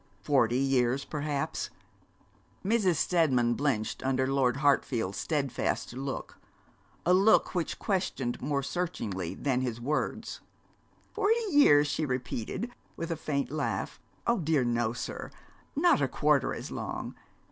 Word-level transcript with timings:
'Forty 0.19 0.57
years, 0.57 1.05
perhaps?' 1.05 1.69
Mrs. 2.65 2.95
Steadman 2.95 3.53
blenched 3.53 4.01
under 4.03 4.25
Lord 4.25 4.57
Hartfield's 4.57 5.19
steadfast 5.19 5.93
look 5.93 6.39
a 7.05 7.13
look 7.13 7.53
which 7.53 7.77
questioned 7.77 8.41
more 8.41 8.63
searchingly 8.63 9.35
than 9.35 9.61
his 9.61 9.79
words. 9.79 10.41
'Forty 11.13 11.39
years,' 11.51 11.85
she 11.85 12.03
repeated, 12.07 12.71
with 12.97 13.11
a 13.11 13.15
faint 13.15 13.51
laugh. 13.51 13.99
'Oh, 14.25 14.39
dear 14.39 14.63
no, 14.63 14.91
sir, 14.91 15.29
not 15.75 16.01
a 16.01 16.07
quarter 16.07 16.51
as 16.51 16.71
long. 16.71 17.13